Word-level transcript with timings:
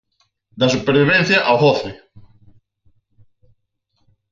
Da 0.59 0.67
supervivencia 0.75 1.39
ao 1.43 1.57
goce. 1.65 1.89